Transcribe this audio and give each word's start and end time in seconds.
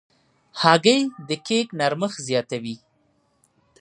هګۍ 0.61 1.01
د 1.27 1.29
کیک 1.45 1.67
نرمښت 1.79 2.19
زیاتوي. 2.27 2.75